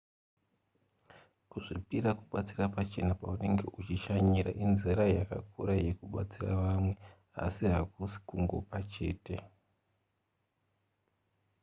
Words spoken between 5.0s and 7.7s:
yakakura yekubatsira vamwe asi